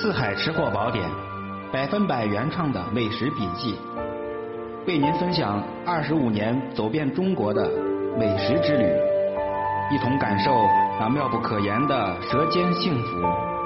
[0.00, 1.10] 四海吃货宝典，
[1.72, 3.76] 百分百原创的美食笔记，
[4.86, 7.68] 为您分享二十五年走遍中国的
[8.16, 8.84] 美食之旅，
[9.92, 10.52] 一同感受
[11.00, 13.57] 那妙不可言的舌尖幸福。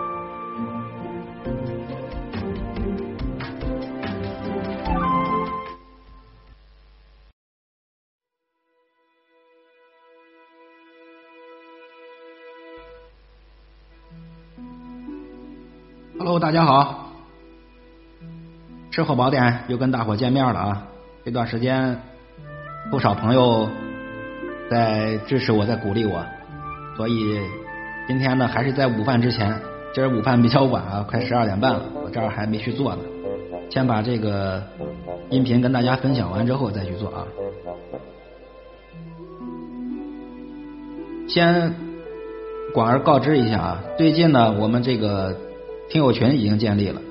[16.25, 17.09] Hello，大家好，
[18.93, 20.87] 吃货宝典又跟大伙见面了啊！
[21.25, 22.01] 这段时间
[22.93, 23.69] 不少朋友
[24.71, 26.25] 在支持我，在鼓励我，
[26.97, 27.41] 所以
[28.07, 29.61] 今天呢还是在午饭之前。
[29.93, 33.03] 今儿午饭比较晚啊，快十二点半了，我这儿还没去做呢。
[33.69, 34.63] 先把这个
[35.29, 37.27] 音频跟大家分享完之后再去做啊。
[41.27, 41.75] 先
[42.73, 45.37] 广而告知一下啊，最近呢我们这个。
[45.89, 47.03] 听友群已经建立了，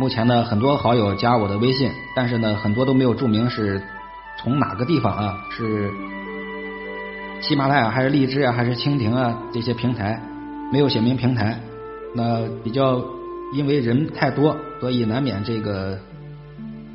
[0.00, 3.80] 目前呢很多好友加我的微信，但是呢很多都没有注明是
[4.42, 5.90] 从哪个地方啊，是
[7.40, 10.20] 喜马拉雅还是荔枝啊还是蜻蜓啊这些平台，
[10.72, 11.60] 没有写明平台，
[12.14, 13.04] 那比较
[13.54, 15.96] 因为人太多，所以难免这个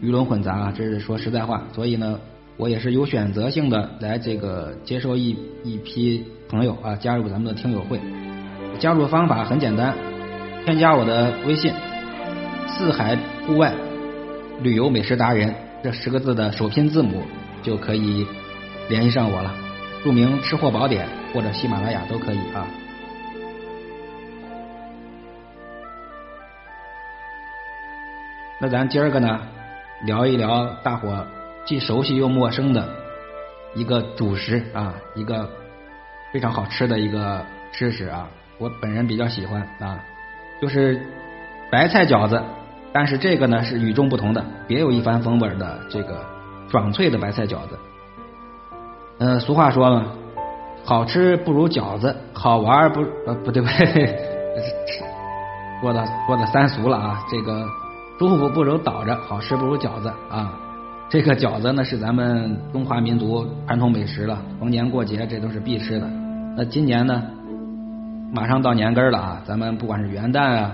[0.02, 2.20] 鱼龙混杂啊，这是说实在话，所以呢
[2.58, 8.02] 我也是有选择性的来这个接受一一批朋友啊加入咱们的听友会，
[8.80, 9.96] 加入方法很简单。
[10.64, 11.74] 添加我的微信
[12.70, 13.18] “四海
[13.48, 13.74] 户外
[14.62, 15.54] 旅游美食达人”
[15.84, 17.24] 这十个字的首拼字母
[17.64, 18.28] 就可以
[18.88, 19.52] 联系上我了，
[20.04, 22.68] 注明“吃货宝典”或者喜马拉雅都可以啊。
[28.60, 29.42] 那咱今儿个呢，
[30.06, 31.26] 聊一聊大伙
[31.66, 32.88] 既熟悉又陌生的
[33.74, 35.50] 一个主食啊，一个
[36.32, 40.00] 非常好吃的一个吃食啊，我本人比较喜欢啊。
[40.62, 41.02] 就是
[41.72, 42.40] 白菜饺子，
[42.94, 46.24] 但是这个呢是与众不同的，别有一番风味的这个
[46.70, 47.80] 爽脆的白菜饺子。
[49.18, 50.06] 呃，俗话说嘛，
[50.86, 54.20] 好吃不如饺子，好玩不呃不对不对，
[55.82, 57.26] 说的说的三俗了啊。
[57.28, 57.66] 这个
[58.20, 60.54] 舒服不如倒着，好吃不如饺子啊。
[61.10, 66.08] 这个饺子呢是咱们中华民族传统美食了，逢年过节这都是必吃的。
[66.56, 67.24] 那今年呢？
[68.34, 69.42] 马上到年根了啊！
[69.46, 70.72] 咱们不管是元旦啊，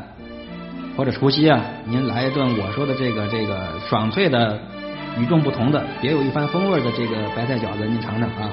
[0.96, 4.60] 或者除夕啊，您来一顿我说的这个这个爽脆的、
[5.18, 8.52] 与众不同的、别有一番风味的这个白菜饺子，您尝尝啊！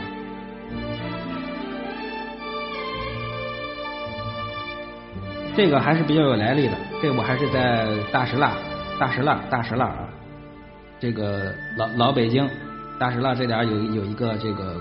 [5.54, 6.72] 这个还是比较有来历的，
[7.02, 8.52] 这我还是在大石蜡、
[8.98, 10.08] 大石蜡、大石蜡啊，
[10.98, 12.48] 这个老老北京
[12.98, 14.76] 大石蜡这点有有一个这个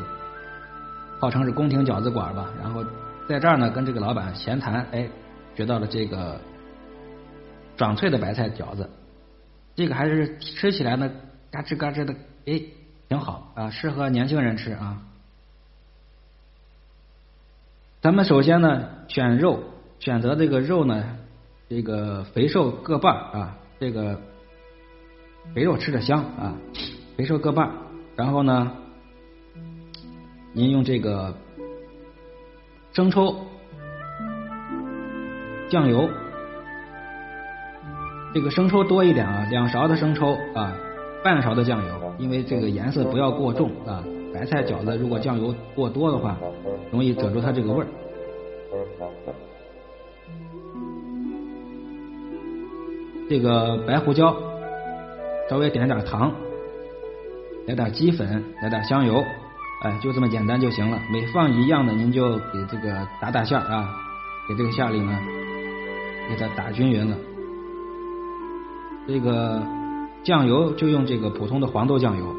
[1.20, 2.82] 号称是宫廷饺子馆吧，然后。
[3.26, 5.08] 在这儿呢，跟这个老板闲谈，哎，
[5.56, 6.42] 学到了这个
[7.78, 8.90] 爽脆的白菜饺子，
[9.76, 11.10] 这个还是吃起来呢，
[11.50, 12.14] 嘎吱嘎吱的，
[12.46, 12.62] 哎，
[13.08, 15.02] 挺好啊，适合年轻人吃啊。
[18.02, 19.64] 咱们首先呢，选肉，
[20.00, 21.18] 选择这个肉呢，
[21.70, 24.20] 这个肥瘦各半啊，这个
[25.56, 26.58] 肥肉吃着香啊，
[27.16, 27.72] 肥瘦各半，
[28.18, 28.74] 然后呢，
[30.52, 31.34] 您用这个。
[32.94, 33.36] 生抽、
[35.68, 36.08] 酱油，
[38.36, 40.78] 这个生抽多一点啊，两勺的生抽啊，
[41.24, 44.04] 半勺的酱油，因为这个颜色不要过重啊。
[44.32, 46.38] 白菜饺子如果酱油过多的话，
[46.92, 47.88] 容易遮住它这个味儿。
[53.28, 54.36] 这个白胡椒，
[55.50, 56.32] 稍微点点糖，
[57.66, 59.24] 来点鸡粉，来点香油。
[59.84, 60.98] 哎，就这么简单就行了。
[61.12, 63.94] 每放一样的，您就给这个打打馅啊，
[64.48, 65.20] 给这个馅里呢，
[66.30, 67.18] 给它打均匀了。
[69.06, 69.62] 这个
[70.24, 72.34] 酱油就用这个普通的黄豆酱油，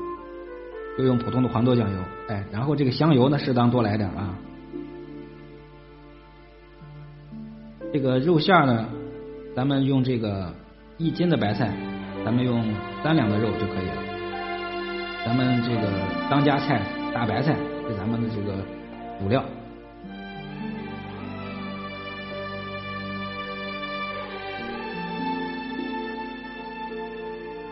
[0.97, 1.99] 就用普通的黄豆酱油。
[2.29, 4.35] 哎，然后这个香油呢，适当多来点啊。
[7.93, 8.89] 这个肉馅呢，
[9.55, 10.51] 咱们用这个
[10.97, 11.77] 一斤的白菜，
[12.25, 12.65] 咱们用
[13.03, 14.03] 三两的肉就可以了。
[15.27, 15.93] 咱们这个
[16.31, 16.81] 当家菜。
[17.15, 17.55] 大白菜
[17.87, 18.57] 是咱们的这个
[19.21, 19.43] 主料，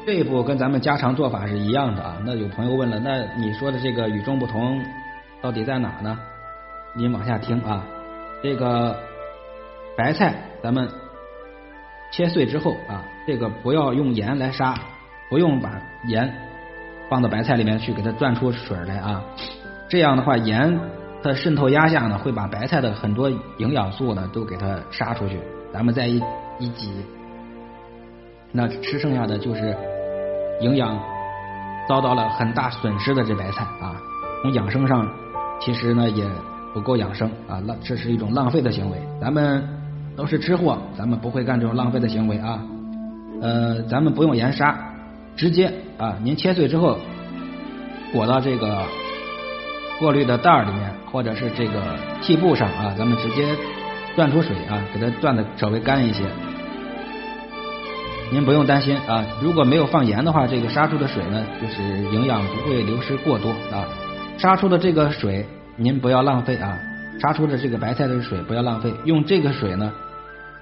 [0.07, 2.23] 这一步跟咱们家常做法是一样的啊。
[2.25, 4.81] 那有朋友问了，那你说的这个与众不同
[5.43, 6.17] 到底在哪呢？
[6.95, 7.85] 您往下听啊。
[8.45, 8.97] 这个
[9.97, 10.89] 白菜咱们
[12.13, 14.79] 切碎之后啊，这个不要用盐来杀，
[15.29, 16.33] 不用把盐。
[17.13, 19.23] 放到白菜里面去，给它攥出水来啊！
[19.87, 20.81] 这样的话，盐
[21.23, 23.29] 的渗透压下呢，会把白菜的很多
[23.59, 25.39] 营养素呢都给它杀出去。
[25.75, 26.23] 咱们再一
[26.59, 26.91] 一挤，
[28.51, 29.77] 那吃剩下的就是
[30.63, 30.99] 营养
[31.87, 33.95] 遭到了很大损失的这白菜啊。
[34.41, 35.07] 从养生上，
[35.61, 36.25] 其实呢也
[36.73, 38.97] 不够养生啊，浪这是一种浪费的行为。
[39.21, 39.63] 咱们
[40.17, 42.59] 都是吃货，咱们不会干这种浪费的行为啊。
[43.43, 44.92] 呃，咱们不用盐杀，
[45.37, 46.99] 直接啊，您切碎之后
[48.13, 48.83] 裹到这个
[49.99, 51.81] 过滤的袋儿里面，或者是这个
[52.23, 53.47] 屉布上啊，咱们直接
[54.17, 56.25] 攥出水啊，给它攥的稍微干一些。
[58.31, 61.83] 您不用担心啊，如果没有放盐的话，这个杀出的水呢，就是
[62.15, 63.85] 营养不会流失过多啊。
[64.39, 65.47] 杀出的这个水
[65.77, 66.79] 您不要浪费啊，
[67.21, 69.93] 杀出的这个白菜的水不要浪费，用这个水呢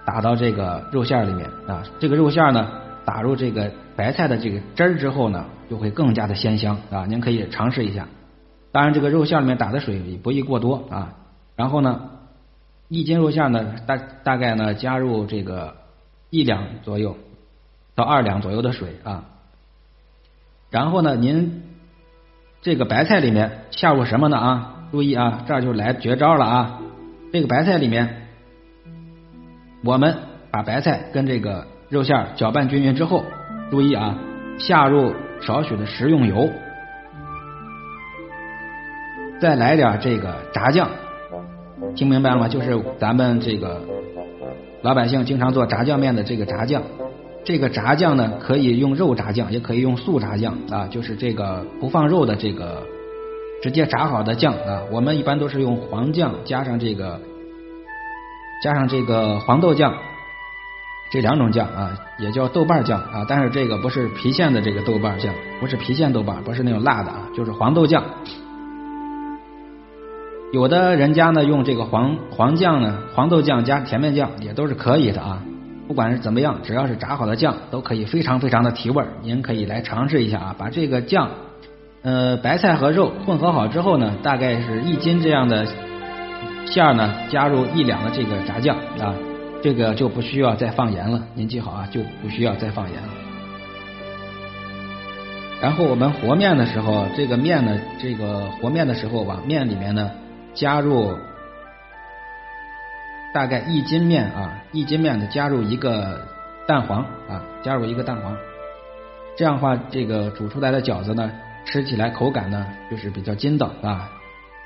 [0.04, 2.68] 打到这个肉馅里面啊，这个肉馅呢
[3.04, 3.70] 打入这个
[4.00, 7.04] 白菜的这个汁儿之后呢，就会更加的鲜香啊。
[7.06, 8.08] 您可以尝试一下，
[8.72, 11.16] 当然这个肉馅里面打的水也不宜过多啊。
[11.54, 12.10] 然后呢，
[12.88, 15.76] 一斤肉馅呢大大概呢加入这个
[16.30, 17.18] 一两左右。
[17.94, 19.24] 到二两左右的水啊，
[20.70, 21.64] 然后呢，您
[22.62, 24.76] 这个白菜里面下入什么呢啊？
[24.90, 26.80] 注意啊，这就来绝招了啊！
[27.30, 28.28] 这个白菜里面，
[29.84, 30.16] 我们
[30.50, 33.24] 把白菜跟这个肉馅搅拌均匀之后，
[33.70, 34.18] 注意啊，
[34.58, 36.50] 下入少许的食用油，
[39.40, 40.90] 再来点这个炸酱，
[41.94, 42.48] 听明白了吗？
[42.48, 43.80] 就是咱们这个
[44.82, 46.82] 老百姓经常做炸酱面的这个炸酱。
[47.42, 52.82] 这个炸酱呢，可以用肉炸酱，也可以用素炸酱啊，就是这个不放肉的这个
[53.62, 54.82] 直接炸好的酱啊。
[54.90, 57.18] 我们一般都是用黄酱加上这个
[58.62, 59.94] 加上这个黄豆酱
[61.10, 63.24] 这两种酱啊，也叫豆瓣酱啊。
[63.28, 68.02] 但是这个不是郫县的这个豆瓣酱，不是郫县豆瓣，不是那种辣的啊，就是黄豆酱。
[70.52, 75.42] 有的人家呢用这个黄黄酱呢，黄豆酱加甜面酱也都是可以的啊。
[75.86, 79.08] 不管是怎么样，只要是炸好的酱，都可以非常非常的提味儿。
[79.22, 81.30] 您可以来尝试一下啊，把这个酱，
[82.02, 85.66] 呃，白菜和肉混合好之后呢，大概是一斤这样的
[86.66, 89.14] 馅儿呢，加入一两的这个炸酱啊，
[89.62, 91.22] 这个就不需要再放盐了。
[91.34, 93.08] 您记好啊，就不需要再放盐了。
[95.60, 100.10] 然后我们和面的时候，这个面呢，这个和面的时候，往面里面呢
[100.54, 101.16] 加入。
[103.32, 106.26] 大概一斤面啊，一斤面的加入一个
[106.66, 106.98] 蛋黄
[107.28, 108.36] 啊，加入一个蛋黄，
[109.36, 111.30] 这样的话，这个煮出来的饺子呢，
[111.64, 114.10] 吃起来口感呢就是比较筋道啊。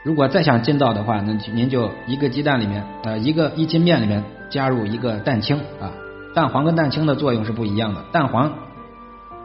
[0.03, 5.91] 如果再想筋道的话，那您就一个鸡蛋里面呃一个一斤面里面加入一个蛋清啊，
[6.33, 8.53] 蛋黄跟蛋清的作用是不一样的，蛋黄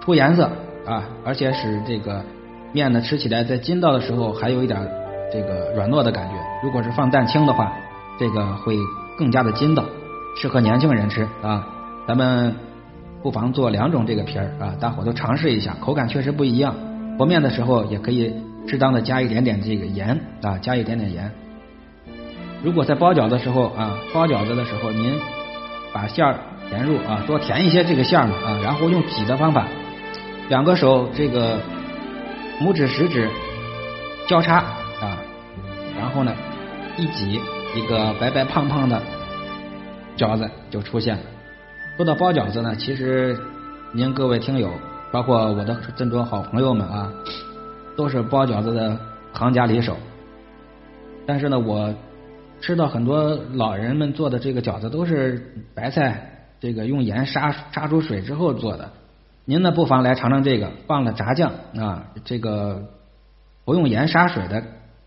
[0.02, 0.52] 出颜色
[0.86, 2.24] 啊，而且使这个
[2.72, 4.80] 面呢吃起来在筋道的时候还有一点
[5.34, 6.36] 这个软糯的感觉。
[6.64, 7.74] 如果是放蛋清的话，
[8.20, 8.76] 这个会。
[9.18, 9.84] 更加的筋道，
[10.38, 11.68] 适合年轻人吃啊！
[12.08, 12.56] 咱们
[13.22, 16.74] 不妨做两种这个皮儿啊，大伙都尝试一下，口感确实不一样。
[17.18, 18.34] 和面的时候也可以
[18.66, 21.30] 适当的加一点点这个盐啊，加一点点盐。
[22.64, 25.20] 如果在包饺子的时候啊，包饺子的时候，您
[25.94, 26.36] 把馅儿
[26.70, 29.68] 填入啊，多填一些这个馅儿嘛啊，然后用挤的方法，
[30.50, 31.58] 两个手这个
[32.62, 33.30] 拇指食指
[34.28, 34.58] 交叉
[35.02, 35.18] 啊，
[35.98, 36.34] 然后呢
[36.98, 37.42] 一挤。
[37.76, 39.00] 一个白白胖胖的
[40.18, 41.22] 饺子就出现了。
[41.98, 43.40] 说到包饺子呢，其实
[43.92, 44.72] 您各位听友，
[45.12, 47.14] 包括我的这么多好朋友们啊，
[47.96, 48.98] 都是包饺子的
[49.34, 49.96] 行家里手。
[51.28, 51.94] 但是呢，我
[52.62, 58.92] 吃到很多老人们做的这个饺子都是白菜这个用盐杀杀出水之后做的。
[59.46, 62.90] 您呢，不妨来尝尝这个放了炸酱啊，这个
[63.66, 64.64] 不用盐杀水的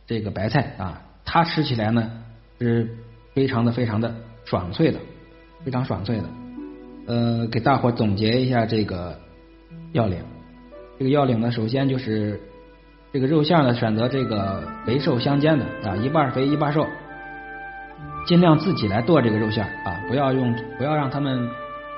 [0.07, 2.11] 这个白菜啊，它吃起来呢。
[2.61, 2.89] 是
[3.35, 5.01] 非常的非常的爽脆的，
[5.65, 6.25] 非常爽脆的。
[7.09, 9.19] 呃，给大伙总结一下这个
[9.91, 10.23] 要领。
[10.97, 12.41] 这个要领呢，首先就是
[13.13, 16.87] 这个肉馅呢，选择这个肥瘦相间的啊，一半肥一半瘦，
[18.27, 21.49] 尽量自己来剁这个肉馅儿啊，不要用不要让他们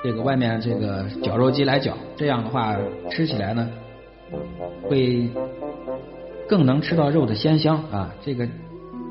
[0.03, 2.75] 这个外面这个绞肉机来绞，这样的话
[3.09, 3.69] 吃起来呢
[4.83, 5.29] 会
[6.47, 8.47] 更能吃到肉的鲜香啊，这个。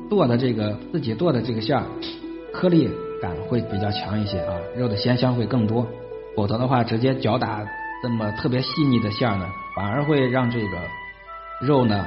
[0.07, 1.83] 剁的这个自己剁的这个馅儿，
[2.53, 2.87] 颗粒
[3.19, 5.83] 感会比较强一些啊，肉的鲜香会更多。
[6.35, 7.65] 否则的话，直接搅打
[8.03, 10.77] 这么特别细腻的馅儿呢，反而会让这个
[11.59, 12.05] 肉呢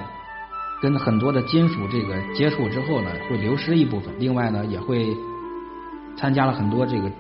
[0.81, 4.15] 跟很多的金属这个接触之后呢，会流失一部分。
[4.19, 5.07] 另外呢，也会
[6.17, 7.11] 参加了很多这个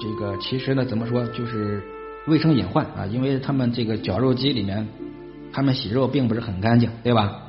[0.00, 1.82] 这个其实呢，怎么说就是
[2.26, 4.86] 卫生隐患啊，因为他们这个绞肉机里面，
[5.52, 7.40] 他们洗肉并不是很干净，对吧？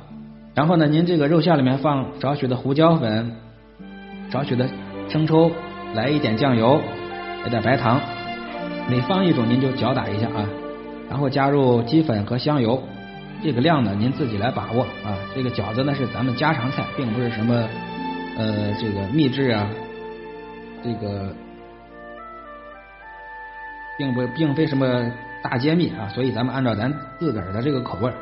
[0.54, 3.32] 然后呢，您这个肉馅里面放少许的胡椒粉，
[4.30, 4.68] 少许的
[5.08, 5.50] 生抽，
[5.94, 6.80] 来一点酱油，
[7.42, 8.00] 来点白糖，
[8.88, 10.48] 每放一种您就搅打一下啊，
[11.10, 12.82] 然后加入鸡粉和香油，
[13.42, 15.16] 这个量呢您自己来把握啊。
[15.34, 17.68] 这个饺子呢是咱们家常菜，并不是什么
[18.36, 19.68] 呃这个秘制啊，
[20.82, 21.34] 这个
[23.98, 25.12] 并不并非什么
[25.42, 28.12] 大揭秘啊，所以咱们按照咱自个儿的这个口味，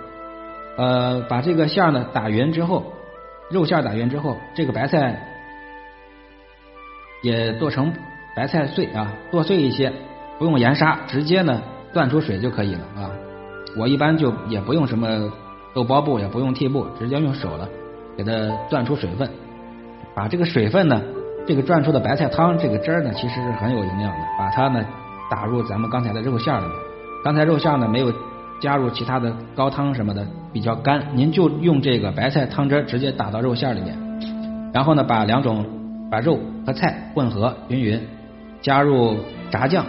[0.76, 2.92] 呃，把这个馅儿呢打匀之后，
[3.50, 5.20] 肉馅打匀之后，这个白菜
[7.22, 7.92] 也剁成
[8.36, 9.92] 白菜碎啊，剁碎一些。
[10.36, 13.13] 不用盐杀，直接呢断出水就可以了啊！
[13.76, 15.32] 我一般就也不用什么
[15.74, 17.68] 豆包布，也不用屉布，直接用手了，
[18.16, 18.32] 给它
[18.70, 19.28] 攥出水分。
[20.14, 21.02] 把这个水分呢，
[21.46, 24.18] 这个攥出的白菜汤这个汁儿呢，其实是很有营养的。
[24.38, 24.84] 把它呢
[25.30, 26.76] 打入咱们刚才的肉馅儿里面。
[27.24, 28.12] 刚才肉馅呢没有
[28.60, 33.98] 加入其他的高汤什么的，比较干，您就用这个白菜汤汁儿直接打到肉馅儿里面。
[34.72, 35.66] 然后呢，把两种
[36.10, 38.00] 把肉和菜混合匀匀，
[38.60, 39.16] 加入
[39.50, 39.84] 炸酱。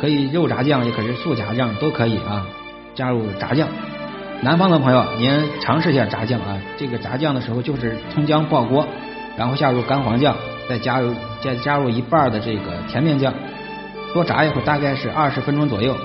[0.00, 2.46] 可以肉炸酱，也可是素炸酱，都可以啊。
[2.98, 3.68] 加入炸酱，
[4.42, 6.60] 南方的朋友您尝试一下炸酱啊。
[6.76, 8.84] 这个炸酱的时候就是葱姜爆锅，
[9.36, 10.34] 然后下入干黄酱，
[10.68, 13.32] 再加入再加入一半的这个甜面酱，
[14.12, 15.96] 多炸一会儿，大概是二十分钟左右。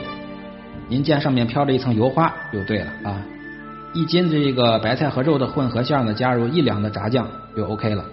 [0.88, 3.20] 您见上面飘着一层油花就对了啊。
[3.96, 8.06] 一斤这个白菜和肉的混合馅呢，加入一两的炸酱就 OK 了。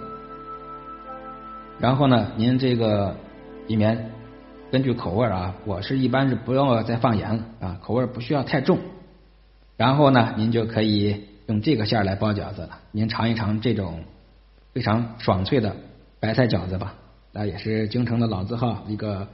[1.79, 3.15] 然后呢，您这个
[3.67, 4.11] 里面。
[4.71, 8.79] 根据口味啊，我是一般是不要再放盐了啊，口味不需要太重。
[9.77, 12.79] 然后呢，您就可以用这个馅儿来包饺子了。
[12.93, 14.05] 您尝一尝这种
[14.73, 15.75] 非常爽脆的
[16.21, 16.95] 白菜饺子吧，
[17.33, 19.27] 那也是京城的老字号一个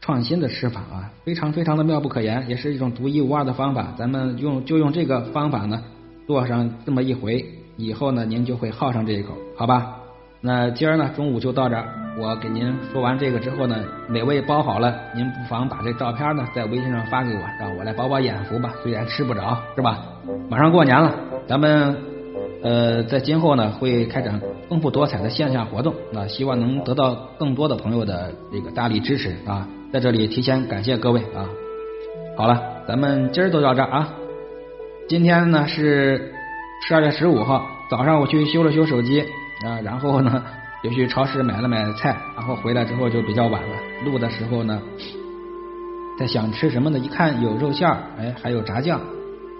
[0.00, 3.94] 创新的吃法啊，非常非常的妙不可言，也是一种独一无二的方法。
[3.98, 5.82] 咱们用就用这个方法呢，
[6.26, 7.44] 做上这么一回，
[7.76, 9.98] 以后呢，您就会好上这一口，好吧？
[10.40, 11.99] 那今儿呢，中午就到这儿。
[12.20, 18.74] 我给您说完这个之后呢，美味包好了，您不妨把这照片呢在微信上发给我，让我来饱饱眼福吧。
[18.82, 20.04] 虽然吃不着，是吧？
[20.50, 21.14] 马上过年了，
[21.46, 21.96] 咱们
[22.62, 29.66] 呃在今后呢会开展丰富多彩的线下活动，那希望能得到更多的朋友的这个大力支持啊！
[29.90, 31.48] 在这里提前感谢各位啊！
[32.36, 34.12] 好了，咱们今儿就到这儿啊。
[35.08, 36.34] 今天呢是
[36.86, 39.24] 十二月十五号早上，我去修了修手机。
[39.62, 40.42] 啊，然后呢，
[40.82, 43.76] 又去超市买了买菜，然后回来之后就比较晚了。
[44.04, 44.80] 录的时候呢，
[46.18, 46.98] 在想吃什么呢？
[46.98, 49.00] 一看有肉馅儿，哎，还有炸酱，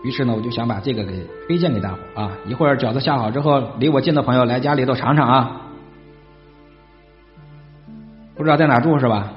[0.02, 2.32] 于是呢，我就想把这个给推荐给大伙啊。
[2.46, 5.60] 一会儿饺子下好之后，离我近的朋友来家里头尝尝啊。
[8.34, 9.32] 不知道在哪住是吧？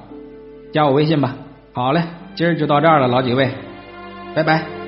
[0.71, 1.35] 加我微信吧。
[1.73, 2.03] 好嘞，
[2.35, 3.51] 今儿就到这儿了，老几位，
[4.33, 4.82] 拜拜。